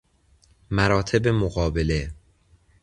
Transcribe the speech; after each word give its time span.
مراتب 0.71 1.27
مقابله 1.27 2.11